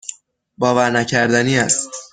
باورنکردنی 0.57 1.59
است. 1.59 1.89